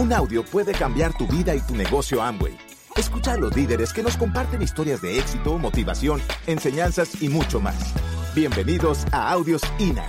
[0.00, 2.56] Un audio puede cambiar tu vida y tu negocio Amway.
[2.96, 7.92] Escucha a los líderes que nos comparten historias de éxito, motivación, enseñanzas y mucho más.
[8.34, 10.06] Bienvenidos a Audios INA.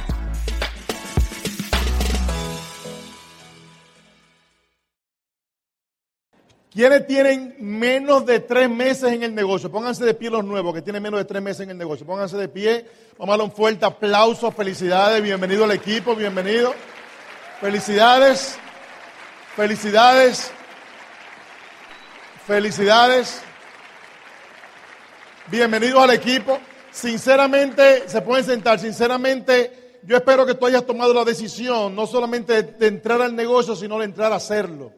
[6.72, 9.70] ¿Quiénes tienen menos de tres meses en el negocio?
[9.70, 12.06] Pónganse de pie los nuevos que tienen menos de tres meses en el negocio.
[12.06, 12.86] Pónganse de pie.
[13.18, 14.54] Vamos a darle un fuerte aplauso.
[14.54, 15.22] Felicidades.
[15.22, 16.16] Bienvenido al equipo.
[16.16, 16.74] Bienvenido.
[17.60, 18.58] Felicidades.
[19.62, 20.52] Felicidades.
[22.48, 23.44] Felicidades.
[25.52, 26.58] Bienvenidos al equipo.
[26.90, 28.80] Sinceramente, se pueden sentar.
[28.80, 33.76] Sinceramente, yo espero que tú hayas tomado la decisión no solamente de, entrar al negocio,
[33.76, 34.94] sino de entrar a hacerlo.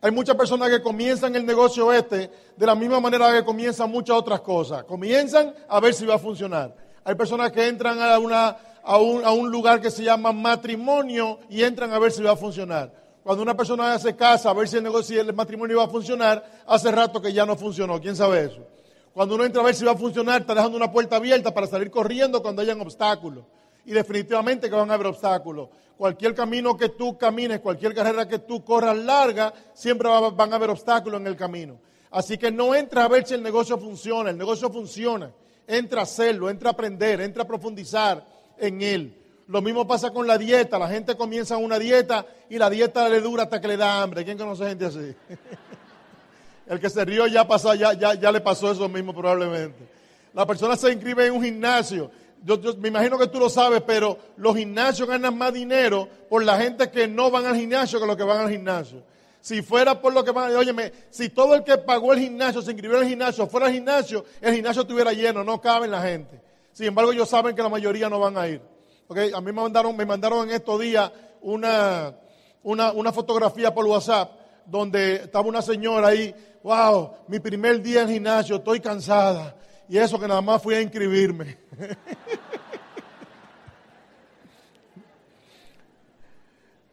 [0.00, 4.16] Hay muchas personas que comienzan el negocio este de la misma manera que comienzan muchas
[4.16, 4.84] otras cosas.
[4.84, 6.72] Comienzan a ver si va a funcionar.
[7.02, 11.40] Hay personas que entran a, una, a, un, a un lugar que se llama matrimonio
[11.50, 13.03] y entran a ver si va a funcionar.
[13.24, 16.44] Cuando una persona hace casa a ver si el negocio, el matrimonio va a funcionar,
[16.66, 17.98] hace rato que ya no funcionó.
[17.98, 18.66] ¿Quién sabe eso?
[19.14, 21.66] Cuando uno entra a ver si va a funcionar, está dejando una puerta abierta para
[21.66, 23.46] salir corriendo cuando hayan obstáculos.
[23.86, 25.70] Y definitivamente que van a haber obstáculos.
[25.96, 30.68] Cualquier camino que tú camines, cualquier carrera que tú corras larga, siempre van a haber
[30.68, 31.78] obstáculos en el camino.
[32.10, 34.28] Así que no entra a ver si el negocio funciona.
[34.28, 35.32] El negocio funciona.
[35.66, 38.22] Entra a hacerlo, entra a aprender, entra a profundizar
[38.58, 39.23] en él.
[39.46, 40.78] Lo mismo pasa con la dieta.
[40.78, 44.24] La gente comienza una dieta y la dieta le dura hasta que le da hambre.
[44.24, 45.14] ¿Quién conoce gente así?
[46.66, 49.86] El que se rió ya, pasó, ya, le pasó eso mismo probablemente.
[50.32, 52.10] La persona se inscribe en un gimnasio
[52.44, 56.58] yo, me imagino que tú lo sabes, pero los gimnasios ganan más dinero por la
[56.58, 59.02] gente que no van al gimnasio que los que van al gimnasio.
[59.40, 62.72] Si fuera por lo que van, óyeme, si todo el que pagó el gimnasio se
[62.72, 66.02] inscribió en el gimnasio fuera al gimnasio, el gimnasio estuviera lleno, no cabe en la
[66.02, 66.40] gente.
[66.72, 68.60] Sin embargo, ellos saben que la mayoría no van a ir.
[69.06, 71.10] Okay, a mí me mandaron, me mandaron en estos días
[71.42, 72.14] una,
[72.62, 74.32] una, una fotografía por WhatsApp
[74.64, 79.56] donde estaba una señora ahí, wow, mi primer día en gimnasio, estoy cansada.
[79.88, 81.58] Y eso que nada más fui a inscribirme.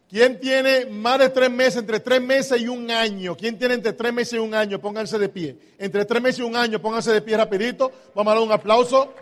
[0.10, 3.38] ¿Quién tiene más de tres meses, entre tres meses y un año?
[3.38, 4.82] ¿Quién tiene entre tres meses y un año?
[4.82, 5.58] Pónganse de pie.
[5.78, 7.90] Entre tres meses y un año, pónganse de pie rapidito.
[8.14, 9.14] Vamos a dar un aplauso.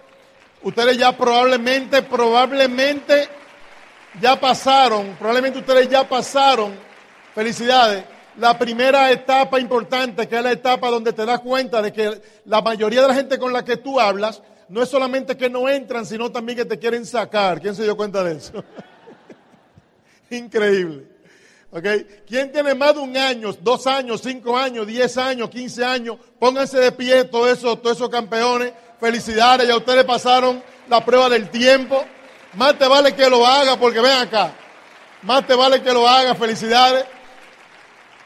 [0.62, 3.30] Ustedes ya probablemente, probablemente
[4.20, 6.74] ya pasaron, probablemente ustedes ya pasaron,
[7.34, 8.04] felicidades,
[8.38, 12.62] la primera etapa importante, que es la etapa donde te das cuenta de que la
[12.62, 16.06] mayoría de la gente con la que tú hablas no es solamente que no entran,
[16.06, 17.60] sino también que te quieren sacar.
[17.60, 18.64] ¿Quién se dio cuenta de eso?
[20.30, 21.08] Increíble.
[21.72, 22.24] ¿Okay?
[22.28, 26.18] ¿Quién tiene más de un año, dos años, cinco años, diez años, quince años?
[26.40, 28.74] Pónganse de pie todos esos, todos esos campeones.
[29.00, 32.04] Felicidades, ya ustedes pasaron la prueba del tiempo.
[32.54, 34.54] Más te vale que lo haga porque ven acá.
[35.22, 37.06] Más te vale que lo haga, felicidades.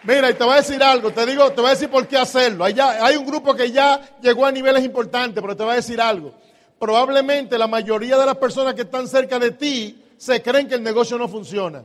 [0.03, 2.17] Mira, y te voy a decir algo, te digo, te voy a decir por qué
[2.17, 2.65] hacerlo.
[2.65, 6.01] Hay, hay un grupo que ya llegó a niveles importantes, pero te voy a decir
[6.01, 6.33] algo.
[6.77, 10.83] Probablemente la mayoría de las personas que están cerca de ti se creen que el
[10.83, 11.83] negocio no funciona.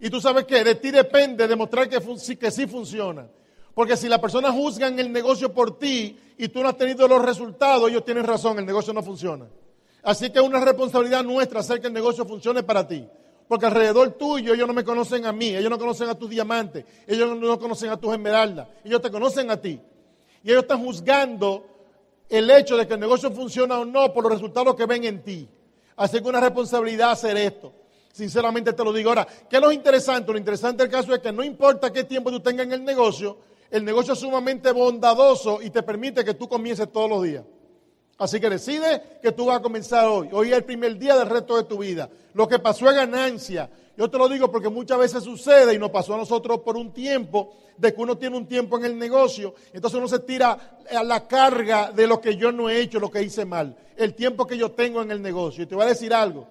[0.00, 2.00] Y tú sabes que de ti depende demostrar que,
[2.36, 3.26] que sí funciona.
[3.74, 7.20] Porque si las personas juzgan el negocio por ti y tú no has tenido los
[7.20, 9.46] resultados, ellos tienen razón, el negocio no funciona.
[10.02, 13.06] Así que es una responsabilidad nuestra hacer que el negocio funcione para ti.
[13.48, 16.84] Porque alrededor tuyo ellos no me conocen a mí, ellos no conocen a tus diamantes,
[17.06, 19.80] ellos no conocen a tus esmeraldas, ellos te conocen a ti.
[20.42, 21.66] Y ellos están juzgando
[22.28, 25.22] el hecho de que el negocio funciona o no por los resultados que ven en
[25.22, 25.48] ti.
[25.96, 27.72] Así que una responsabilidad hacer esto.
[28.12, 29.10] Sinceramente te lo digo.
[29.10, 30.32] Ahora, ¿qué es lo interesante?
[30.32, 33.36] Lo interesante del caso es que no importa qué tiempo tú tengas en el negocio,
[33.70, 37.44] el negocio es sumamente bondadoso y te permite que tú comiences todos los días.
[38.18, 40.28] Así que decide que tú vas a comenzar hoy.
[40.32, 42.08] Hoy es el primer día del resto de tu vida.
[42.32, 43.68] Lo que pasó es ganancia.
[43.96, 46.92] Yo te lo digo porque muchas veces sucede y nos pasó a nosotros por un
[46.92, 51.02] tiempo, de que uno tiene un tiempo en el negocio, entonces uno se tira a
[51.02, 54.46] la carga de lo que yo no he hecho, lo que hice mal, el tiempo
[54.46, 55.64] que yo tengo en el negocio.
[55.64, 56.46] Y te voy a decir algo,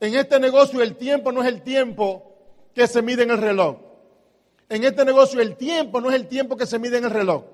[0.00, 2.32] en este negocio el tiempo no es el tiempo
[2.74, 3.76] que se mide en el reloj.
[4.68, 7.44] En este negocio el tiempo no es el tiempo que se mide en el reloj.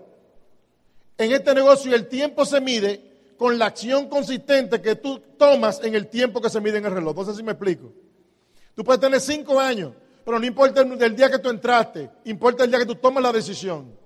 [1.16, 5.94] En este negocio el tiempo se mide con la acción consistente que tú tomas en
[5.94, 7.16] el tiempo que se mide en el reloj.
[7.16, 7.92] No sé si me explico.
[8.74, 9.92] Tú puedes tener cinco años,
[10.24, 13.32] pero no importa el, día que tú entraste, importa el día que tú tomas la
[13.32, 13.96] decisión.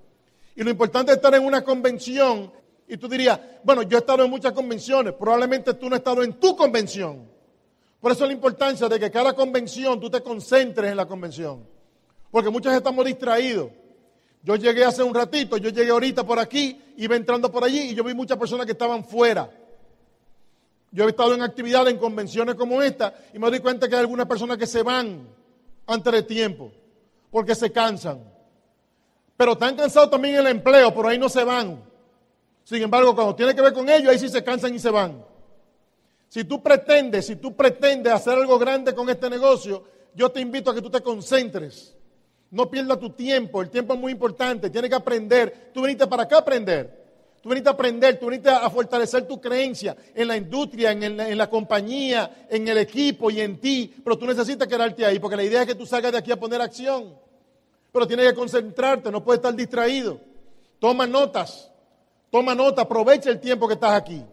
[0.55, 2.52] Y lo importante es estar en una convención
[2.87, 6.22] y tú dirías, bueno, yo he estado en muchas convenciones, probablemente tú no has estado
[6.22, 7.26] en tu convención.
[8.00, 11.77] Por eso la importancia de que cada convención tú te concentres en la convención.
[12.30, 13.70] Porque muchos estamos distraídos.
[14.42, 17.94] Yo llegué hace un ratito, yo llegué ahorita por aquí, iba entrando por allí y
[17.94, 19.50] yo vi muchas personas que estaban fuera.
[20.90, 24.00] Yo he estado en actividades, en convenciones como esta, y me doy cuenta que hay
[24.00, 25.28] algunas personas que se van
[25.86, 26.72] antes de tiempo.
[27.30, 28.25] porque se cansan.
[29.36, 31.82] Pero están cansados también en el empleo, por ahí no se van.
[32.64, 35.22] Sin embargo, cuando tiene que ver con ellos, ahí sí se cansan y se van.
[36.28, 39.84] Si tú pretendes, si tú pretendes hacer algo grande con este negocio,
[40.14, 41.97] yo te invito a que tú te concentres.
[42.50, 45.70] No pierdas tu tiempo, el tiempo es muy importante, tienes que aprender.
[45.74, 46.98] Tú viniste para acá a aprender.
[47.42, 51.48] Tú viniste a aprender, tú viniste a fortalecer tu creencia en la industria, en, la
[51.48, 53.94] compañía, en el equipo y en ti.
[54.02, 56.40] Pero tú necesitas quedarte ahí, porque la idea es que tú salgas de aquí a
[56.40, 57.14] poner acción.
[57.92, 60.20] Pero tienes que concentrarte, no puedes estar distraído.
[60.78, 61.70] Toma notas,
[62.30, 64.24] toma nota, aprovecha el tiempo que estás aquí.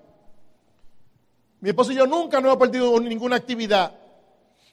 [1.60, 3.94] Mi esposo y yo nunca no hemos perdido ninguna actividad.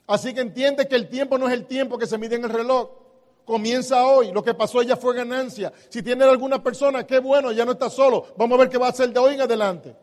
[0.07, 2.49] Así que entiende que el tiempo no es el tiempo que se mide en el
[2.49, 3.02] reloj.
[3.45, 4.31] Comienza hoy.
[4.31, 5.71] Lo que pasó ya fue ganancia.
[5.89, 8.27] Si tienes alguna persona, qué bueno, ya no estás solo.
[8.37, 9.95] Vamos a ver qué va a hacer de hoy en adelante.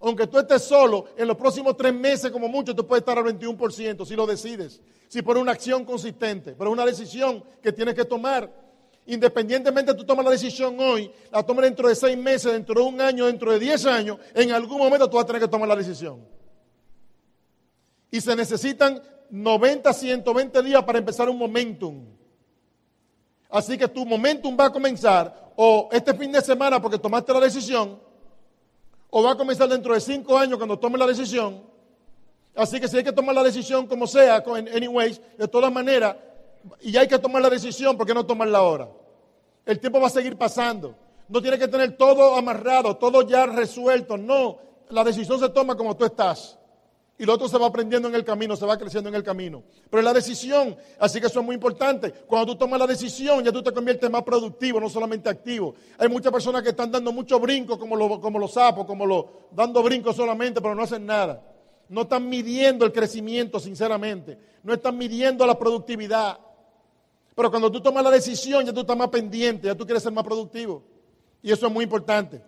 [0.00, 3.24] Aunque tú estés solo, en los próximos tres meses, como mucho, tú puedes estar al
[3.24, 4.80] 21% si lo decides.
[5.08, 6.54] Si por una acción consistente.
[6.56, 8.48] Pero es una decisión que tienes que tomar.
[9.06, 13.00] Independientemente tú tomas la decisión hoy, la tomas dentro de seis meses, dentro de un
[13.00, 15.76] año, dentro de diez años, en algún momento tú vas a tener que tomar la
[15.76, 16.26] decisión.
[18.10, 22.17] Y se necesitan 90, 120 días para empezar un momentum.
[23.48, 27.40] Así que tu momentum va a comenzar o este fin de semana porque tomaste la
[27.40, 27.98] decisión,
[29.10, 31.62] o va a comenzar dentro de cinco años cuando tomes la decisión.
[32.54, 36.16] Así que si hay que tomar la decisión como sea, anyways, de todas maneras,
[36.80, 38.88] y hay que tomar la decisión, ¿por qué no tomarla ahora?
[39.64, 40.94] El tiempo va a seguir pasando.
[41.28, 44.16] No tiene que tener todo amarrado, todo ya resuelto.
[44.16, 44.58] No,
[44.90, 46.58] la decisión se toma como tú estás.
[47.18, 49.64] Y lo otro se va aprendiendo en el camino, se va creciendo en el camino.
[49.90, 52.12] Pero es la decisión, así que eso es muy importante.
[52.12, 55.74] Cuando tú tomas la decisión, ya tú te conviertes más productivo, no solamente activo.
[55.98, 59.24] Hay muchas personas que están dando muchos brincos, como, los, como los sapos, como los,
[59.50, 61.42] dando brincos solamente, pero no hacen nada.
[61.88, 64.38] No están midiendo el crecimiento, sinceramente.
[64.62, 66.38] No están midiendo la productividad.
[67.34, 70.12] Pero cuando tú tomas la decisión, ya tú estás más pendiente, ya tú quieres ser
[70.12, 70.84] más productivo.
[71.42, 72.40] Y eso es muy importante.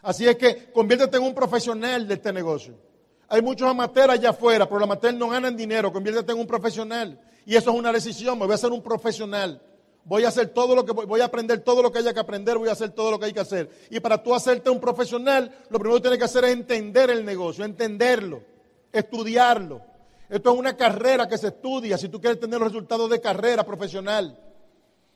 [0.00, 2.87] Así es que conviértete en un profesional de este negocio.
[3.30, 5.92] Hay muchos amateurs allá afuera, pero los amateurs no ganan dinero.
[5.92, 7.20] Conviértete en un profesional.
[7.44, 8.38] Y eso es una decisión.
[8.38, 9.60] Me voy a ser un profesional.
[10.04, 12.56] Voy a hacer todo lo que voy a aprender todo lo que haya que aprender,
[12.56, 13.68] voy a hacer todo lo que hay que hacer.
[13.90, 17.26] Y para tú hacerte un profesional, lo primero que tienes que hacer es entender el
[17.26, 18.42] negocio, entenderlo,
[18.90, 19.82] estudiarlo.
[20.30, 23.64] Esto es una carrera que se estudia si tú quieres tener los resultados de carrera
[23.64, 24.38] profesional.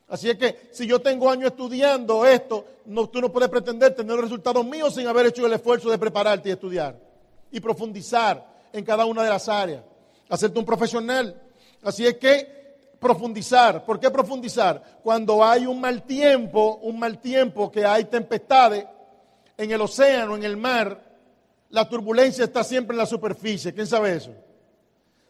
[0.08, 4.14] Así es que si yo tengo años estudiando esto, no, tú no puedes pretender tener
[4.14, 7.11] los resultados míos sin haber hecho el esfuerzo de prepararte y estudiar
[7.52, 9.84] y profundizar en cada una de las áreas,
[10.28, 11.40] hacerte un profesional.
[11.82, 12.62] Así es que
[12.98, 15.00] profundizar, ¿por qué profundizar?
[15.02, 18.86] Cuando hay un mal tiempo, un mal tiempo que hay tempestades
[19.56, 21.12] en el océano, en el mar,
[21.68, 23.74] la turbulencia está siempre en la superficie.
[23.74, 24.32] ¿Quién sabe eso?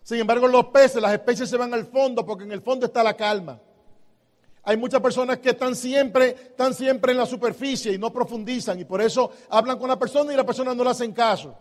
[0.02, 3.02] Sin embargo, los peces, las especies se van al fondo porque en el fondo está
[3.02, 3.60] la calma.
[4.64, 8.84] Hay muchas personas que están siempre, están siempre en la superficie y no profundizan y
[8.84, 11.56] por eso hablan con la persona y la persona no le hacen caso.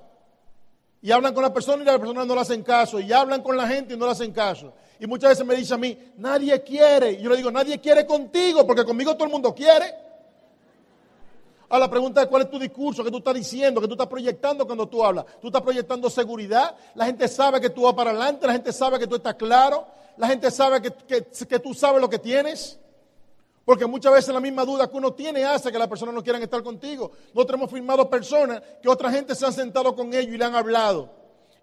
[1.02, 3.00] Y hablan con la persona y la persona no le hacen caso.
[3.00, 4.74] Y hablan con la gente y no le hacen caso.
[5.00, 7.14] Y muchas veces me dice a mí, nadie quiere.
[7.14, 9.96] Y yo le digo, nadie quiere contigo porque conmigo todo el mundo quiere.
[11.70, 14.08] A la pregunta de cuál es tu discurso, qué tú estás diciendo, qué tú estás
[14.08, 15.26] proyectando cuando tú hablas.
[15.42, 16.76] Tú estás proyectando seguridad.
[16.96, 18.46] La gente sabe que tú vas para adelante.
[18.46, 19.88] La gente sabe que tú estás claro.
[20.18, 20.92] La gente sabe que,
[21.48, 22.78] que, tú sabes lo que tienes.
[23.72, 26.44] Porque muchas veces la misma duda que uno tiene hace que las personas no quieran
[26.44, 27.10] estar contigo.
[27.34, 30.56] Nosotros hemos firmado personas que otra gente se han sentado con ellos y le han
[30.56, 31.10] hablado.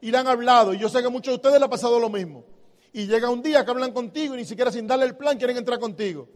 [0.01, 0.73] Y le han hablado.
[0.73, 2.47] Y yo sé que a muchos de ustedes le ha pasado lo mismo.
[2.95, 5.59] Y llega un día que hablan contigo y ni siquiera sin darle el plan quieren
[5.59, 6.27] entrar contigo.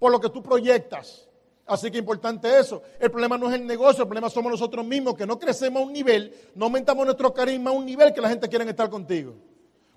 [0.00, 1.28] Por lo que tú proyectas.
[1.66, 2.82] Así que importante eso.
[2.98, 5.86] El problema no es el negocio, el problema somos nosotros mismos, que no crecemos a
[5.86, 9.36] un nivel, no aumentamos nuestro carisma a un nivel que la gente quiere estar contigo.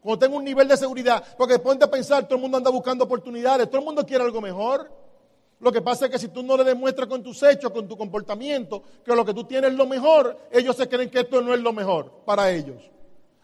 [0.03, 3.05] Cuando tengo un nivel de seguridad, porque ponte a pensar, todo el mundo anda buscando
[3.05, 4.91] oportunidades, todo el mundo quiere algo mejor.
[5.60, 7.98] Lo que pasa es que si tú no le demuestras con tus hechos, con tu
[7.98, 11.53] comportamiento, que lo que tú tienes es lo mejor, ellos se creen que esto no
[11.53, 12.83] es lo mejor para ellos.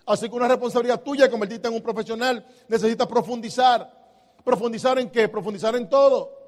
[0.06, 3.98] Así que una responsabilidad tuya convertirte en un profesional, necesitas profundizar.
[4.44, 5.30] ¿Profundizar en qué?
[5.30, 6.39] Profundizar en todo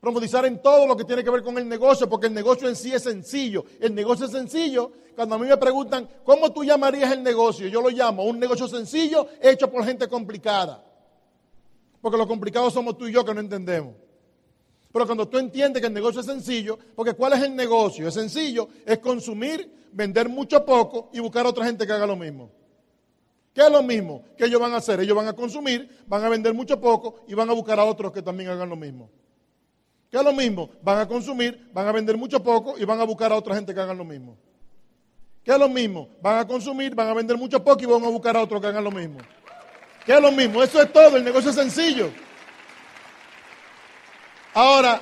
[0.00, 2.76] profundizar en todo lo que tiene que ver con el negocio, porque el negocio en
[2.76, 3.64] sí es sencillo.
[3.80, 4.92] El negocio es sencillo.
[5.14, 7.66] Cuando a mí me preguntan, ¿cómo tú llamarías el negocio?
[7.68, 10.84] Yo lo llamo un negocio sencillo hecho por gente complicada.
[12.00, 13.94] Porque lo complicado somos tú y yo que no entendemos.
[14.92, 18.08] Pero cuando tú entiendes que el negocio es sencillo, porque ¿cuál es el negocio?
[18.08, 22.16] Es sencillo, es consumir, vender mucho poco y buscar a otra gente que haga lo
[22.16, 22.50] mismo.
[23.52, 25.00] ¿Qué es lo mismo que ellos van a hacer?
[25.00, 28.12] Ellos van a consumir, van a vender mucho poco y van a buscar a otros
[28.12, 29.10] que también hagan lo mismo.
[30.10, 30.70] ¿Qué es lo mismo?
[30.82, 33.74] Van a consumir, van a vender mucho poco y van a buscar a otra gente
[33.74, 34.38] que hagan lo mismo.
[35.44, 36.08] ¿Qué es lo mismo?
[36.20, 38.66] Van a consumir, van a vender mucho poco y van a buscar a otros que
[38.66, 39.18] hagan lo mismo.
[40.04, 42.10] Que es lo mismo, eso es todo, el negocio es sencillo.
[44.54, 45.00] Ahora,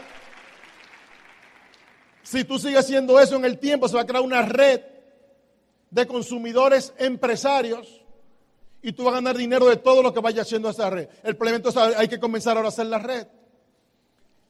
[2.22, 4.80] si tú sigues haciendo eso en el tiempo, se va a crear una red
[5.90, 8.02] de consumidores empresarios
[8.82, 11.08] y tú vas a ganar dinero de todo lo que vaya haciendo esa red.
[11.22, 13.26] El problema entonces hay que comenzar ahora a hacer la red.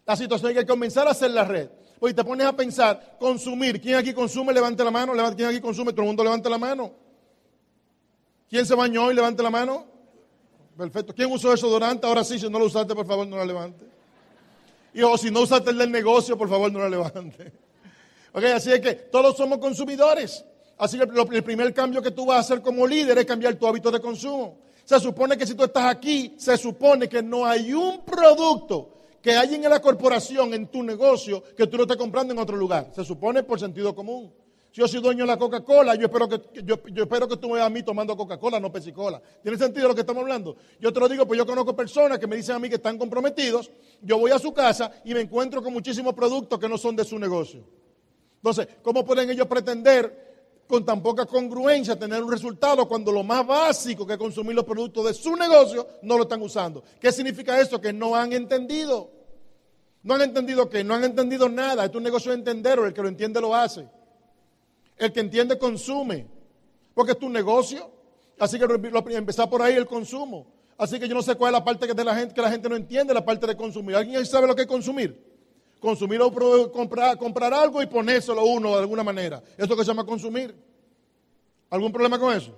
[0.07, 1.69] La situación hay que comenzar a hacer la red.
[1.99, 3.81] Pues te pones a pensar, consumir.
[3.81, 4.53] ¿Quién aquí consume?
[4.53, 5.13] Levante la mano.
[5.35, 5.93] ¿Quién aquí consume?
[5.93, 6.93] Todo el mundo levante la mano.
[8.49, 9.15] ¿Quién se bañó hoy?
[9.15, 9.87] Levante la mano.
[10.77, 11.13] Perfecto.
[11.13, 12.07] ¿Quién usó eso durante?
[12.07, 13.85] Ahora sí, si no lo usaste, por favor, no la levante.
[14.95, 17.53] Y o si no usaste el del negocio, por favor, no la levante.
[18.33, 20.45] Ok, así es que todos somos consumidores.
[20.77, 23.67] Así que el primer cambio que tú vas a hacer como líder es cambiar tu
[23.67, 24.59] hábito de consumo.
[24.85, 28.96] Se supone que si tú estás aquí, se supone que no hay un producto
[29.26, 32.56] que hay en la corporación, en tu negocio, que tú lo estés comprando en otro
[32.56, 32.92] lugar.
[32.95, 34.33] Se supone por sentido común.
[34.71, 37.54] Si yo soy dueño de la Coca-Cola, yo espero que, yo, espero que tú me
[37.54, 39.21] veas a mí tomando Coca-Cola, no Pepsi-Cola.
[39.42, 40.54] ¿Tiene sentido lo que estamos hablando?
[40.78, 42.99] Yo te lo digo, pues yo conozco personas que me dicen a mí que están
[42.99, 43.68] comprometidos.
[44.00, 47.04] Yo voy a su casa y me encuentro con muchísimos productos que no son de
[47.04, 47.64] su negocio.
[48.37, 53.45] Entonces, ¿cómo pueden ellos pretender con tan poca congruencia tener un resultado cuando lo más
[53.45, 56.85] básico que es consumir los productos de su negocio no lo están usando?
[57.00, 57.80] ¿Qué significa eso?
[57.80, 59.15] Que no han entendido.
[60.07, 61.85] No han entendido qué, no han entendido nada.
[61.85, 63.89] Es un negocio de entender, el que lo entiende lo hace.
[64.97, 66.29] El que entiende consume,
[66.95, 67.91] porque es tu negocio.
[68.39, 68.67] Así que
[69.17, 70.47] empezar por ahí el consumo.
[70.79, 72.53] Así que yo no sé cuál es la parte que, de la gente, que la
[72.53, 73.97] gente no entiende, la parte de consumir.
[73.97, 75.21] ¿Alguien sabe lo que es consumir?
[75.81, 79.43] Consumir o comprar, comprar algo y ponérselo uno de alguna manera.
[79.59, 80.55] Eso que se llama consumir.
[81.69, 82.57] ¿Algún problema con eso?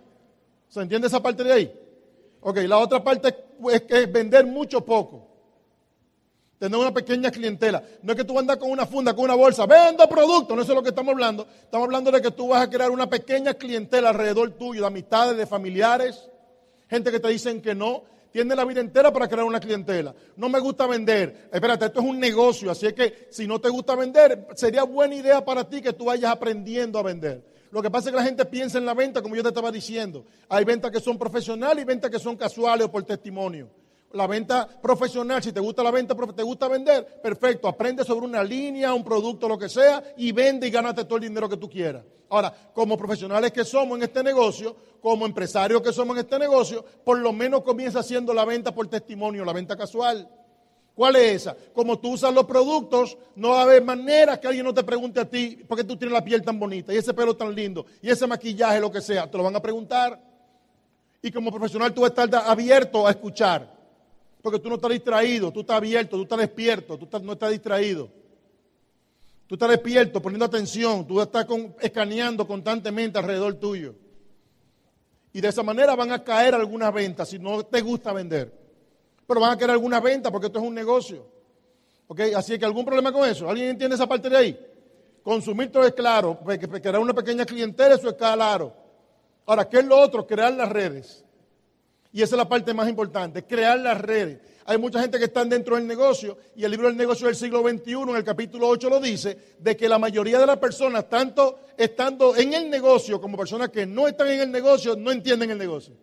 [0.68, 1.80] ¿Se entiende esa parte de ahí?
[2.42, 3.34] Ok, la otra parte
[3.72, 5.27] es es vender mucho poco.
[6.58, 7.82] Tener una pequeña clientela.
[8.02, 10.72] No es que tú andas con una funda, con una bolsa, vendo productos, no eso
[10.72, 11.46] es lo que estamos hablando.
[11.62, 15.36] Estamos hablando de que tú vas a crear una pequeña clientela alrededor tuyo, de amistades,
[15.36, 16.28] de familiares,
[16.88, 18.02] gente que te dicen que no.
[18.30, 20.14] Tiene la vida entera para crear una clientela.
[20.36, 21.48] No me gusta vender.
[21.50, 25.14] Espérate, esto es un negocio, así es que si no te gusta vender, sería buena
[25.14, 27.42] idea para ti que tú vayas aprendiendo a vender.
[27.70, 29.70] Lo que pasa es que la gente piensa en la venta, como yo te estaba
[29.70, 30.26] diciendo.
[30.48, 33.70] Hay ventas que son profesionales y ventas que son casuales o por testimonio.
[34.12, 38.42] La venta profesional, si te gusta la venta, te gusta vender, perfecto, aprende sobre una
[38.42, 41.68] línea, un producto, lo que sea, y vende y gánate todo el dinero que tú
[41.68, 42.04] quieras.
[42.30, 46.84] Ahora, como profesionales que somos en este negocio, como empresarios que somos en este negocio,
[47.04, 50.26] por lo menos comienza haciendo la venta por testimonio, la venta casual.
[50.94, 51.56] ¿Cuál es esa?
[51.74, 55.20] Como tú usas los productos, no va a haber manera que alguien no te pregunte
[55.20, 57.86] a ti, ¿por qué tú tienes la piel tan bonita y ese pelo tan lindo
[58.02, 59.30] y ese maquillaje, lo que sea?
[59.30, 60.20] Te lo van a preguntar.
[61.22, 63.77] Y como profesional tú vas a estar abierto a escuchar.
[64.42, 68.08] Porque tú no estás distraído, tú estás abierto, tú estás despierto, tú no estás distraído.
[69.46, 71.46] Tú estás despierto, poniendo atención, tú estás
[71.80, 73.94] escaneando constantemente alrededor tuyo.
[75.32, 78.52] Y de esa manera van a caer algunas ventas si no te gusta vender.
[79.26, 81.26] Pero van a caer algunas ventas porque esto es un negocio.
[82.08, 82.20] ¿Ok?
[82.36, 83.48] Así que algún problema con eso.
[83.48, 84.66] ¿Alguien entiende esa parte de ahí?
[85.22, 86.38] Consumir todo es claro.
[86.82, 88.74] Crear una pequeña clientela, eso es claro.
[89.46, 90.26] Ahora, ¿qué es lo otro?
[90.26, 91.24] Crear las redes.
[92.12, 94.40] Y esa es la parte más importante, crear las redes.
[94.64, 97.62] Hay mucha gente que está dentro del negocio y el libro del negocio del siglo
[97.62, 101.60] XXI, en el capítulo 8, lo dice, de que la mayoría de las personas, tanto
[101.76, 105.58] estando en el negocio como personas que no están en el negocio, no entienden el
[105.58, 105.94] negocio.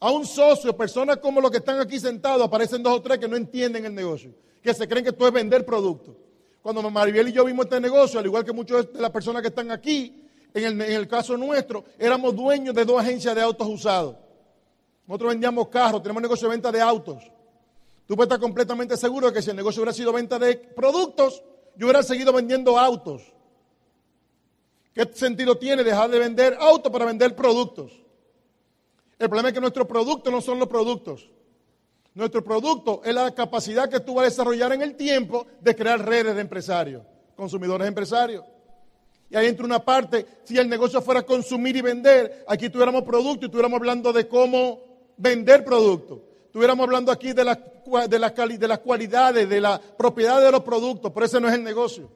[0.00, 3.28] A un socio, personas como los que están aquí sentados, aparecen dos o tres que
[3.28, 4.32] no entienden el negocio,
[4.62, 6.16] que se creen que esto es vender productos.
[6.60, 9.48] Cuando Maribel y yo vimos este negocio, al igual que muchas de las personas que
[9.48, 13.68] están aquí, en el, en el caso nuestro, éramos dueños de dos agencias de autos
[13.68, 14.23] usados.
[15.06, 17.22] Nosotros vendíamos carros, tenemos negocio de venta de autos.
[18.06, 21.42] Tú puedes estar completamente seguro de que si el negocio hubiera sido venta de productos,
[21.76, 23.22] yo hubiera seguido vendiendo autos.
[24.94, 27.92] ¿Qué sentido tiene dejar de vender autos para vender productos?
[29.18, 31.28] El problema es que nuestros productos no son los productos.
[32.14, 36.04] Nuestro producto es la capacidad que tú vas a desarrollar en el tiempo de crear
[36.04, 37.02] redes de empresarios,
[37.34, 38.44] consumidores empresarios.
[39.30, 43.42] Y ahí entra una parte, si el negocio fuera consumir y vender, aquí tuviéramos productos
[43.42, 46.20] y estuviéramos hablando de cómo vender productos.
[46.46, 51.10] Estuviéramos hablando aquí de, las de, de las cualidades, de la propiedad de los productos,
[51.12, 52.10] pero ese no es el negocio.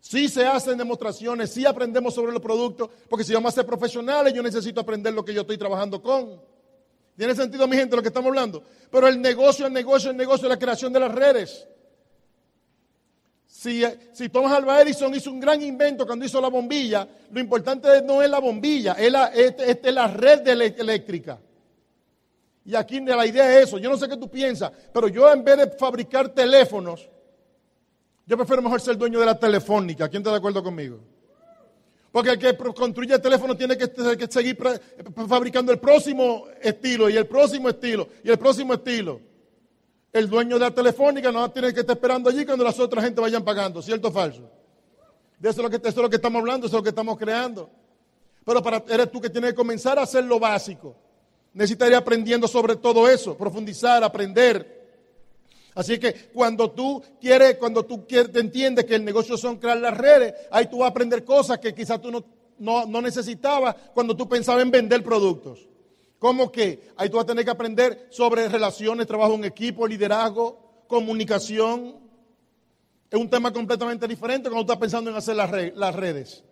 [0.00, 4.32] Sí se hacen demostraciones, sí aprendemos sobre los productos, porque si vamos a ser profesionales,
[4.32, 6.40] yo necesito aprender lo que yo estoy trabajando con.
[7.16, 8.62] ¿Tiene sentido, mi gente, lo que estamos hablando?
[8.88, 11.66] Pero el negocio, el negocio, el negocio la creación de las redes.
[13.48, 18.02] Si, si, Thomas Alva Edison hizo un gran invento cuando hizo la bombilla, lo importante
[18.02, 21.40] no es la bombilla, es la, es la red eléctrica.
[22.66, 23.78] Y aquí la idea es eso.
[23.78, 27.08] Yo no sé qué tú piensas, pero yo en vez de fabricar teléfonos,
[28.26, 30.08] yo prefiero mejor ser dueño de la telefónica.
[30.08, 30.98] ¿Quién está de acuerdo conmigo?
[32.10, 34.58] Porque el que construye el teléfono tiene que, que seguir
[35.28, 39.20] fabricando el próximo estilo y el próximo estilo y el próximo estilo.
[40.12, 43.20] El dueño de la telefónica no tiene que estar esperando allí cuando las otras gente
[43.20, 44.50] vayan pagando, ¿cierto o falso?
[45.38, 47.70] De eso es, lo que, estamos hablando, eso es lo que estamos creando.
[48.44, 50.96] Pero eres tú que tienes que comenzar a hacer lo básico.
[51.56, 54.76] Necesitaría aprendiendo sobre todo eso, profundizar, aprender.
[55.74, 59.78] Así que cuando tú quieres, cuando tú quieres, te entiendes que el negocio son crear
[59.78, 62.22] las redes, ahí tú vas a aprender cosas que quizás tú no,
[62.58, 65.66] no, no necesitabas cuando tú pensabas en vender productos.
[66.18, 66.90] ¿Cómo que?
[66.94, 71.96] Ahí tú vas a tener que aprender sobre relaciones, trabajo en equipo, liderazgo, comunicación.
[73.10, 76.44] Es un tema completamente diferente cuando tú estás pensando en hacer las redes.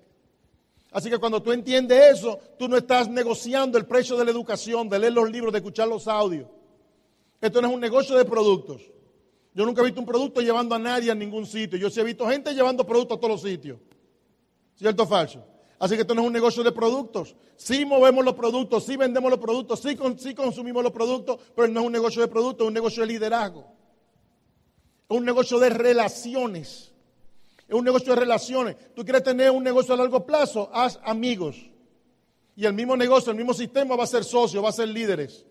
[0.94, 4.88] Así que cuando tú entiendes eso, tú no estás negociando el precio de la educación,
[4.88, 6.46] de leer los libros, de escuchar los audios.
[7.40, 8.80] Esto no es un negocio de productos.
[9.52, 11.76] Yo nunca he visto un producto llevando a nadie a ningún sitio.
[11.76, 13.80] Yo sí he visto gente llevando productos a todos los sitios.
[14.76, 15.44] ¿Cierto o falso?
[15.80, 17.34] Así que esto no es un negocio de productos.
[17.56, 19.96] Sí movemos los productos, sí vendemos los productos, sí,
[20.36, 23.66] consumimos los productos, pero no es un negocio de productos, es un negocio de liderazgo.
[25.10, 26.93] Es un negocio de relaciones.
[27.74, 28.76] Es un negocio de relaciones.
[28.94, 31.56] Tú quieres tener un negocio a largo plazo, haz amigos.
[32.54, 35.44] Y el mismo negocio, el mismo sistema va a ser socio, va a ser líderes.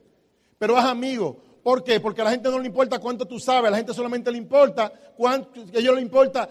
[0.58, 1.36] Pero haz amigos.
[1.62, 2.00] ¿Por qué?
[2.00, 4.38] Porque a la gente no le importa cuánto tú sabes, a la gente solamente le
[4.38, 6.50] importa cuánto, a ellos le importa,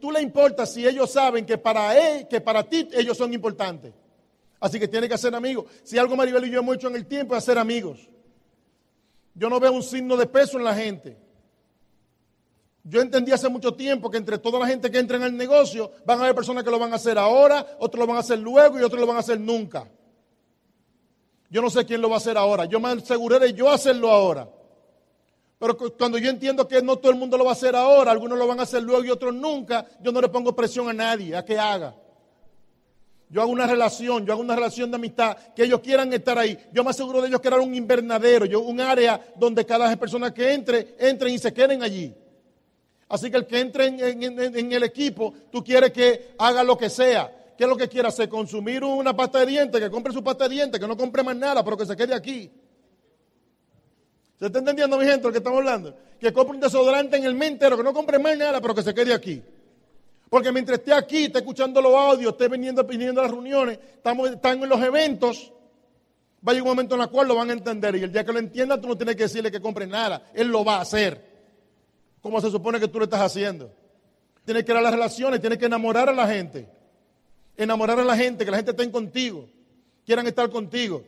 [0.00, 3.94] tú le importas si ellos saben que para él, que para ti ellos son importantes.
[4.58, 5.66] Así que tiene que ser amigos.
[5.84, 8.08] Si algo Maribel y yo hemos hecho en el tiempo es ser amigos.
[9.34, 11.16] Yo no veo un signo de peso en la gente.
[12.84, 15.92] Yo entendí hace mucho tiempo que entre toda la gente que entra en el negocio
[16.04, 18.38] van a haber personas que lo van a hacer ahora, otros lo van a hacer
[18.38, 19.88] luego y otros lo van a hacer nunca.
[21.48, 22.64] Yo no sé quién lo va a hacer ahora.
[22.64, 24.48] Yo me aseguré de yo hacerlo ahora.
[25.58, 28.36] Pero cuando yo entiendo que no todo el mundo lo va a hacer ahora, algunos
[28.36, 31.36] lo van a hacer luego y otros nunca, yo no le pongo presión a nadie
[31.36, 31.94] a que haga.
[33.28, 36.58] Yo hago una relación, yo hago una relación de amistad, que ellos quieran estar ahí.
[36.72, 40.52] Yo me aseguro de ellos crear un invernadero, yo, un área donde cada persona que
[40.52, 42.12] entre, entren y se queden allí.
[43.12, 47.30] Así que el que entre en, el equipo, tú quieres que haga lo que sea.
[47.58, 48.26] ¿Qué es lo que quiere hacer?
[48.26, 51.36] Consumir una pasta de dientes, que compre su pasta de dientes, que no compre más
[51.36, 52.50] nada, pero que se quede aquí.
[54.38, 55.94] ¿Se está entendiendo, mi gente, lo que estamos hablando?
[56.18, 58.82] Que compre un desodorante en el mes entero, que no compre más nada, pero que
[58.82, 59.42] se quede aquí.
[60.30, 64.30] Porque mientras esté aquí, esté escuchando los audios, esté viniendo, viniendo a las reuniones, estamos,
[64.30, 65.52] están en los eventos,
[66.48, 67.94] va a llegar un momento en el cual lo van a entender.
[67.94, 70.30] Y el día que lo entienda, tú no tienes que decirle que compre nada.
[70.32, 71.31] Él lo va a hacer.
[72.22, 73.70] Como se supone que tú lo estás haciendo.
[74.44, 76.68] Tienes que crear las relaciones, tienes que enamorar a la gente
[77.56, 79.48] enamorar a la gente, que la gente esté contigo,
[80.04, 81.02] quieran estar contigo.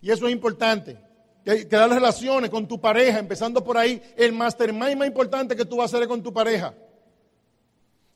[0.00, 0.98] Y eso es importante.
[1.44, 4.00] Crear relaciones con tu pareja, empezando por ahí.
[4.16, 6.74] El mastermind más importante que tú vas a hacer con tu pareja.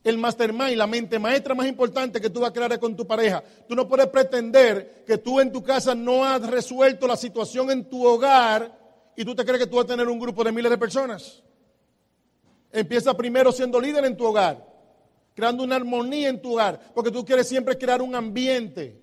[0.04, 3.06] El mastermind, la mente maestra más importante que tú vas a crear es con tu
[3.06, 3.42] pareja.
[3.68, 7.84] Tú no puedes pretender que tú en tu casa no has resuelto la situación en
[7.88, 8.78] tu hogar
[9.16, 11.42] y tú te crees que tú vas a tener un grupo de miles de personas.
[12.72, 14.68] Empieza primero siendo líder en tu hogar
[15.38, 19.00] creando una armonía en tu hogar, porque tú quieres siempre crear un ambiente.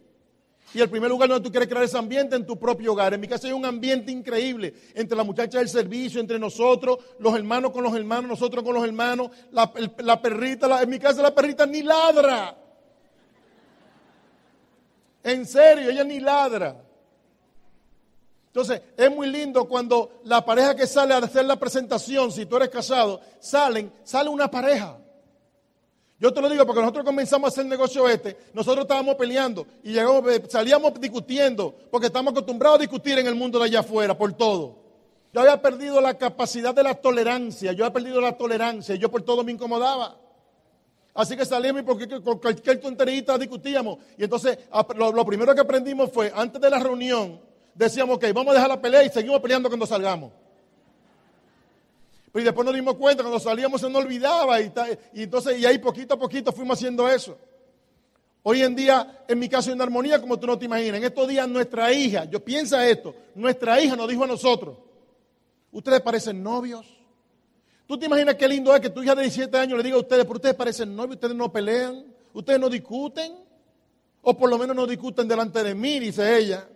[0.73, 3.13] Y el primer lugar donde tú quieres crear ese ambiente en tu propio hogar.
[3.13, 7.34] En mi casa hay un ambiente increíble entre la muchacha del servicio, entre nosotros, los
[7.34, 9.71] hermanos con los hermanos, nosotros con los hermanos, la,
[10.21, 12.58] perrita, en mi casa la perrita ni ladra.
[15.23, 16.85] En serio, ella ni ladra.
[18.56, 22.56] Entonces, es muy lindo cuando la pareja que sale a hacer la presentación, si tú
[22.56, 24.98] eres casado, salen, sale una pareja.
[26.22, 29.91] Yo te lo digo porque nosotros comenzamos a hacer negocio este, nosotros estábamos peleando y
[29.91, 34.18] llegamos, eh, salíamos discutiendo, porque estamos acostumbrados a discutir en el mundo de allá afuera
[34.18, 34.78] por todo.
[35.34, 39.12] Yo había perdido la capacidad de la tolerancia, yo había perdido la tolerancia y yo
[39.12, 40.18] por todo me incomodaba.
[41.13, 43.98] Así que salíamos y porque con cualquier tonterita discutíamos.
[44.18, 44.60] Y entonces
[44.96, 47.41] lo, primero que aprendimos fue, antes de la reunión,
[47.76, 50.32] decíamos, ok, vamos a dejar la pelea y seguimos peleando cuando salgamos.
[52.32, 54.72] Pero después nos dimos cuenta, cuando salíamos se nos olvidaba y,
[55.14, 57.38] y entonces y ahí poquito a poquito fuimos haciendo eso.
[58.44, 60.98] Hoy en día, en mi caso, hay una armonía como tú no te imaginas.
[60.98, 64.78] En estos días nuestra hija, yo piensa esto, nuestra hija nos dijo a nosotros,
[65.72, 66.86] ustedes parecen novios.
[67.88, 70.00] ¿Tú te imaginas qué lindo es que tu hija de 17 años le diga a
[70.00, 73.34] ustedes, pero ustedes parecen novios, ustedes no pelean, ustedes no discuten?
[74.22, 76.68] O por lo menos no discuten delante de mí, dice ella.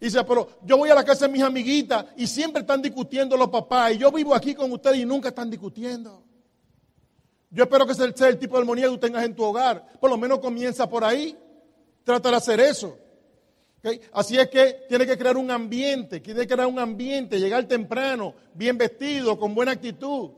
[0.00, 3.48] Dice, pero yo voy a la casa de mis amiguitas y siempre están discutiendo los
[3.48, 3.94] papás.
[3.94, 6.22] Y yo vivo aquí con ustedes y nunca están discutiendo.
[7.50, 9.84] Yo espero que sea el tipo de armonía que tú tengas en tu hogar.
[9.98, 11.36] Por lo menos comienza por ahí.
[12.04, 12.96] Trata de hacer eso.
[14.12, 18.34] Así es que tiene que crear un ambiente, tiene que crear un ambiente, llegar temprano,
[18.54, 20.30] bien vestido, con buena actitud.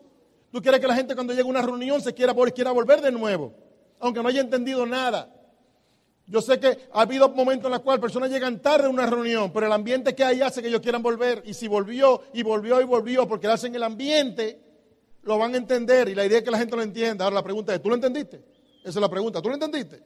[0.53, 3.13] Tú quieres que la gente cuando llegue a una reunión se quiera, quiera volver de
[3.13, 3.55] nuevo,
[3.99, 5.33] aunque no haya entendido nada.
[6.31, 9.53] Yo sé que ha habido momentos en los cuales personas llegan tarde a una reunión,
[9.53, 11.43] pero el ambiente que hay hace que ellos quieran volver.
[11.45, 14.61] Y si volvió y volvió y volvió porque hacen el ambiente,
[15.23, 16.09] lo van a entender.
[16.09, 17.25] Y la idea es que la gente lo entienda.
[17.25, 18.45] Ahora la pregunta es, ¿tú lo entendiste?
[18.85, 19.43] Esa es la pregunta.
[19.43, 20.05] ¿Tú lo entendiste?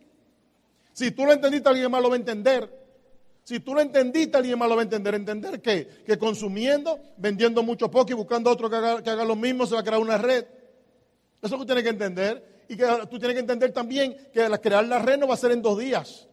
[0.95, 2.85] Si tú lo entendiste, alguien más lo va a entender.
[3.43, 5.15] Si tú lo entendiste, alguien más lo va a entender.
[5.15, 6.05] ¿Entender qué?
[6.07, 9.75] Que consumiendo, vendiendo mucho poco y buscando otro que haga, que haga lo mismo, se
[9.75, 10.45] va a crear una red.
[10.45, 10.49] Eso
[11.43, 12.54] es lo que tú tienes que entender.
[12.69, 15.53] Y que tú tienes que entender también que crear la red no va a ser
[15.53, 16.29] en dos días.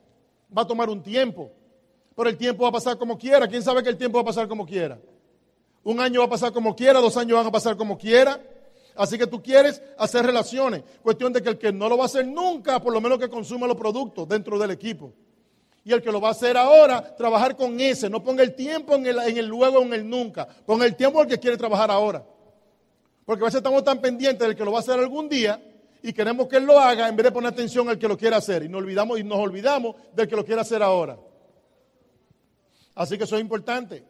[0.56, 1.52] Va a tomar un tiempo.
[2.16, 3.48] Pero el tiempo va a pasar como quiera.
[3.48, 5.00] ¿Quién sabe que el tiempo va a pasar como quiera?
[5.84, 8.40] Un año va a pasar como quiera, dos años van a pasar como quiera.
[8.96, 10.84] Así que tú quieres hacer relaciones.
[11.02, 13.30] Cuestión de que el que no lo va a hacer nunca, por lo menos que
[13.30, 15.14] consuma los productos dentro del equipo.
[15.84, 18.10] Y el que lo va a hacer ahora, trabajar con ese.
[18.10, 20.48] No ponga el tiempo en el, en el luego o en el nunca.
[20.48, 22.24] Ponga el tiempo al que quiere trabajar ahora.
[23.26, 25.60] Porque a veces estamos tan pendientes del que lo va a hacer algún día
[26.04, 28.36] y queremos que él lo haga en vez de poner atención al que lo quiere
[28.36, 28.64] hacer.
[28.64, 31.18] Y nos olvidamos, y nos olvidamos del que lo quiere hacer ahora.
[32.96, 34.04] Así que eso es importante.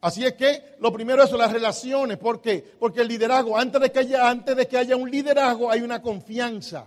[0.00, 2.18] Así es que lo primero es las relaciones.
[2.18, 2.64] ¿Por qué?
[2.78, 6.00] Porque el liderazgo, antes de que haya, antes de que haya un liderazgo, hay una
[6.00, 6.86] confianza.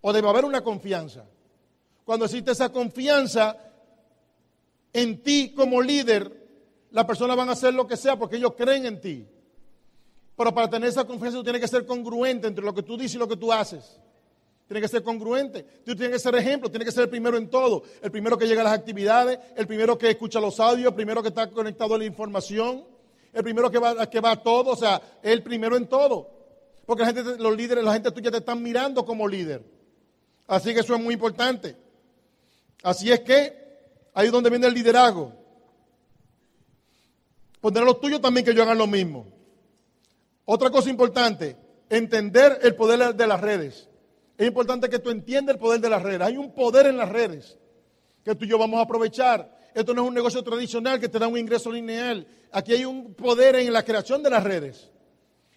[0.00, 1.24] O debe haber una confianza.
[2.04, 3.56] Cuando existe esa confianza
[4.92, 6.44] en ti como líder,
[6.90, 9.26] las personas van a hacer lo que sea porque ellos creen en ti.
[10.36, 13.14] Pero para tener esa confianza tú tienes que ser congruente entre lo que tú dices
[13.14, 13.98] y lo que tú haces.
[14.66, 15.62] Tienes que ser congruente.
[15.84, 17.82] Tú tienes que ser ejemplo, tienes que ser el primero en todo.
[18.02, 21.22] El primero que llega a las actividades, el primero que escucha los audios, el primero
[21.22, 22.84] que está conectado a la información,
[23.32, 26.30] el primero que va, que va a todo, o sea, el primero en todo.
[26.86, 29.62] Porque la gente, los líderes, la gente tuya te están mirando como líder.
[30.46, 31.76] Así que eso es muy importante.
[32.82, 33.56] Así es que
[34.14, 35.32] ahí es donde viene el liderazgo.
[37.60, 39.33] Poner a los tuyos también que ellos hagan lo mismo.
[40.44, 41.56] Otra cosa importante,
[41.88, 43.88] entender el poder de las redes.
[44.36, 46.20] Es importante que tú entiendas el poder de las redes.
[46.22, 47.58] Hay un poder en las redes
[48.24, 49.54] que tú y yo vamos a aprovechar.
[49.74, 52.26] Esto no es un negocio tradicional que te da un ingreso lineal.
[52.52, 54.90] Aquí hay un poder en la creación de las redes.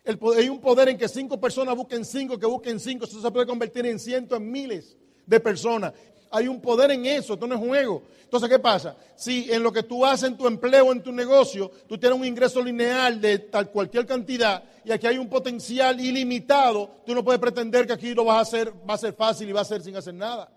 [0.06, 3.06] hay un poder en que cinco personas busquen cinco, que busquen cinco.
[3.06, 4.95] Eso se puede convertir en cientos, en miles
[5.26, 5.93] de personas.
[6.32, 8.04] Hay un poder en eso, esto no es juego.
[8.24, 8.98] Entonces, ¿qué pasa?
[9.16, 12.26] Si en lo que tú haces en tu empleo, en tu negocio, tú tienes un
[12.26, 17.40] ingreso lineal de tal cualquier cantidad y aquí hay un potencial ilimitado, tú no puedes
[17.40, 19.82] pretender que aquí lo vas a hacer, va a ser fácil y va a ser
[19.82, 20.50] sin hacer nada.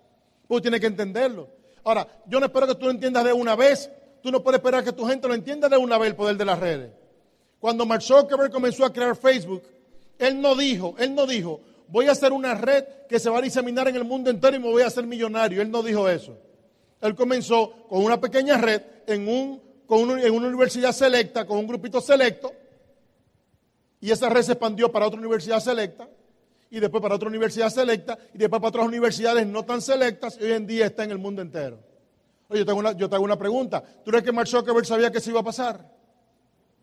[0.49, 1.49] Tú tienes que entenderlo.
[1.85, 3.91] Ahora, yo no espero que tú lo entiendas de una vez.
[4.23, 6.45] Tú no puedes esperar que tu gente lo entienda de una vez el poder de
[6.45, 6.91] las redes.
[7.59, 9.63] Cuando Mark Zuckerberg comenzó a crear Facebook,
[10.19, 13.43] él no dijo, él no dijo, voy a hacer una red que se va a
[13.43, 15.61] diseminar en el mundo entero y me voy a hacer millonario.
[15.61, 16.37] Él no dijo eso.
[17.01, 22.01] Él comenzó con una pequeña red en, un, en una universidad selecta, con un grupito
[22.01, 22.53] selecto,
[24.01, 26.09] y esa red se expandió para otra universidad selecta,
[26.71, 30.45] y después para otra universidad selecta, y después para otras universidades no tan selectas, y
[30.45, 31.79] hoy en día está en el mundo entero.
[32.49, 33.83] Oye, yo te hago una, yo una pregunta.
[34.05, 36.00] ¿Tú crees que Mark Zuckerberg sabía que eso iba a pasar?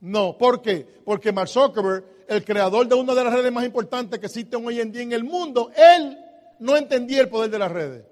[0.02, 0.86] No, ¿por qué?
[1.04, 4.80] Porque Mark Zuckerberg, el creador de una de las redes más importantes que existen hoy
[4.80, 6.18] en día en el mundo, él
[6.60, 8.04] no entendía el poder de las redes.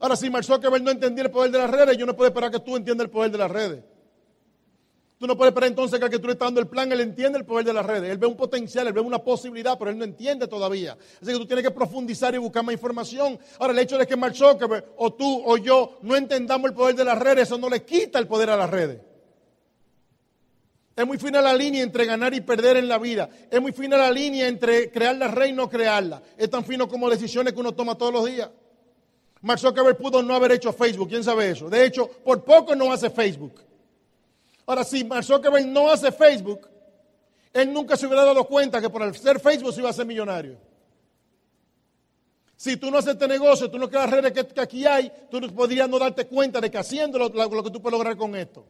[0.00, 2.50] Ahora, si Mark Zuckerberg no entendía el poder de las redes, yo no puedo esperar
[2.50, 3.84] que tú entiendas el poder de las redes.
[5.18, 7.00] Tú no puedes esperar entonces que el que tú le estás dando el plan, él
[7.00, 8.10] entiende el poder de las redes.
[8.10, 10.98] Él ve un potencial, él ve una posibilidad, pero él no entiende todavía.
[11.22, 13.38] Así que tú tienes que profundizar y buscar más información.
[13.58, 16.96] Ahora, el hecho de que Mark Zuckerberg o tú o yo no entendamos el poder
[16.96, 19.00] de las redes, eso no le quita el poder a las redes.
[20.96, 23.28] Es muy fina la línea entre ganar y perder en la vida.
[23.50, 26.22] Es muy fina la línea entre crear la red y no crearla.
[26.36, 28.48] Es tan fino como decisiones que uno toma todos los días.
[29.40, 31.68] Mark Zuckerberg pudo no haber hecho Facebook, ¿quién sabe eso?
[31.68, 33.60] De hecho, por poco no hace Facebook.
[34.66, 36.68] Ahora, si Mark Zuckerberg no hace Facebook,
[37.52, 40.56] él nunca se hubiera dado cuenta que por hacer Facebook se iba a ser millonario.
[42.56, 45.88] Si tú no haces este negocio, tú no creas redes que, aquí hay, tú podrías
[45.88, 48.64] no darte cuenta de que haciéndolo lo que tú puedes lograr con esto.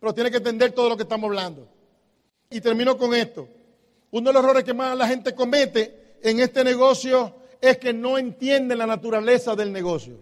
[0.00, 1.68] Pero tiene que entender todo lo que estamos hablando.
[2.50, 3.48] Y termino con esto.
[4.10, 8.18] Uno de los errores que más la gente comete en este negocio es que no
[8.18, 10.18] entiende la naturaleza del negocio.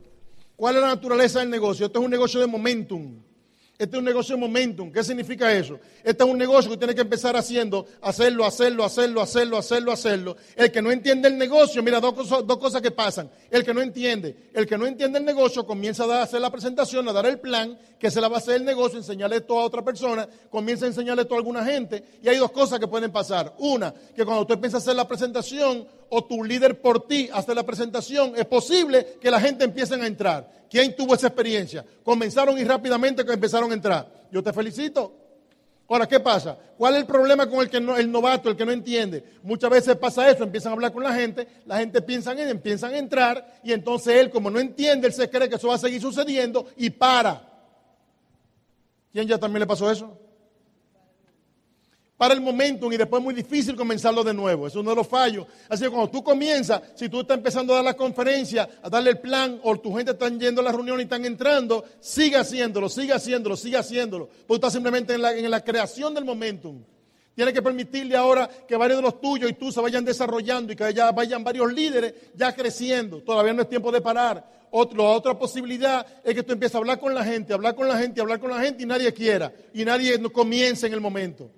[0.56, 1.86] ¿Cuál es la naturaleza del negocio?
[1.86, 3.20] Esto es un negocio de momentum.
[3.84, 4.90] Este es un negocio de momentum.
[4.90, 5.78] ¿Qué significa eso?
[6.02, 10.36] Este es un negocio que tiene que empezar haciendo, hacerlo, hacerlo, hacerlo, hacerlo, hacerlo, hacerlo.
[10.56, 13.30] El que no entiende el negocio, mira, dos cosas, dos cosas que pasan.
[13.50, 17.06] El que no entiende, el que no entiende el negocio comienza a hacer la presentación,
[17.10, 19.64] a dar el plan, que se la va a hacer el negocio, enseñarle esto a
[19.64, 22.02] otra persona, comienza a enseñarle esto a alguna gente.
[22.22, 23.54] Y hay dos cosas que pueden pasar.
[23.58, 27.52] Una, que cuando tú empiezas a hacer la presentación o tu líder por ti hace
[27.56, 30.48] la presentación, es posible que la gente empiece a entrar.
[30.70, 31.84] ¿Quién tuvo esa experiencia?
[32.04, 34.28] Comenzaron y rápidamente empezaron a entrar.
[34.30, 35.12] Yo te felicito.
[35.88, 36.56] Ahora, ¿qué pasa?
[36.78, 39.24] ¿Cuál es el problema con el, que el novato, el que no entiende?
[39.42, 42.48] Muchas veces pasa eso, empiezan a hablar con la gente, la gente piensa en él,
[42.48, 45.74] empiezan a entrar y entonces él, como no entiende, él se cree que eso va
[45.74, 47.42] a seguir sucediendo y para.
[49.12, 50.16] ¿Quién ya también le pasó eso?
[52.16, 54.66] Para el momentum y después es muy difícil comenzarlo de nuevo.
[54.66, 55.46] Es uno de los fallos.
[55.68, 59.10] Así que cuando tú comienzas, si tú estás empezando a dar la conferencia, a darle
[59.10, 62.88] el plan, o tu gente está yendo a la reunión y están entrando, sigue haciéndolo,
[62.88, 64.28] sigue haciéndolo, sigue haciéndolo.
[64.46, 66.84] Porque estás simplemente en la, en la creación del momentum.
[67.34, 70.76] Tienes que permitirle ahora que varios de los tuyos y tú se vayan desarrollando y
[70.76, 73.22] que ya vayan varios líderes ya creciendo.
[73.22, 74.48] Todavía no es tiempo de parar.
[74.70, 78.20] Otra posibilidad es que tú empieces a hablar con la gente, hablar con la gente,
[78.20, 79.52] hablar con la gente y nadie quiera.
[79.72, 81.50] Y nadie comience en el momento.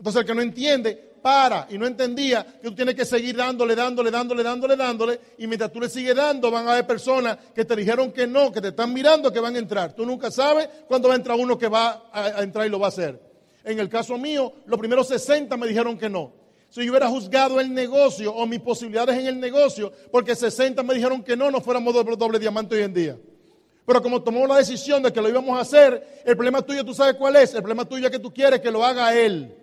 [0.00, 3.74] Entonces el que no entiende, para y no entendía que tú tienes que seguir dándole,
[3.74, 5.20] dándole, dándole, dándole, dándole.
[5.36, 8.50] Y mientras tú le sigues dando, van a haber personas que te dijeron que no,
[8.50, 9.92] que te están mirando, que van a entrar.
[9.92, 12.86] Tú nunca sabes cuándo va a entrar uno que va a, entrar y lo va
[12.86, 13.20] a hacer.
[13.62, 16.32] En el caso mío, los primeros 60 me dijeron que no.
[16.70, 20.94] Si yo hubiera juzgado el negocio o mis posibilidades en el negocio, porque 60 me
[20.94, 23.18] dijeron que no, no fuéramos doble, doble diamante hoy en día.
[23.84, 26.94] Pero como tomamos la decisión de que lo íbamos a hacer, el problema tuyo, tú
[26.94, 27.52] sabes cuál es.
[27.54, 29.59] El problema tuyo es que tú quieres que lo haga él.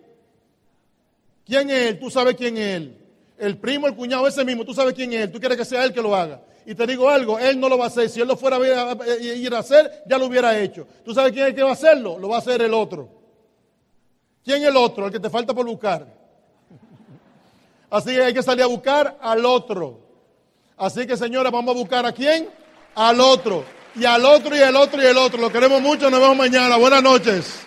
[1.48, 2.00] ¿Quién es él?
[2.00, 2.98] Tú sabes quién es él.
[3.38, 5.32] El primo, el cuñado, ese mismo, tú sabes quién es él.
[5.32, 6.42] Tú quieres que sea él que lo haga.
[6.66, 8.10] Y te digo algo, él no lo va a hacer.
[8.10, 10.86] Si él lo fuera a ir a hacer, ya lo hubiera hecho.
[11.06, 12.20] ¿Tú sabes quién es el que va a hacerlo?
[12.20, 13.08] Lo va a hacer el otro.
[14.44, 15.06] ¿Quién es el otro?
[15.06, 16.06] El que te falta por buscar.
[17.90, 20.02] Así que hay que salir a buscar al otro.
[20.76, 22.50] Así que señora, vamos a buscar a quién?
[22.96, 23.64] Al otro.
[23.96, 25.40] Y al otro y al otro y al otro.
[25.40, 26.10] Lo queremos mucho.
[26.10, 26.76] Nos vemos mañana.
[26.76, 27.67] Buenas noches.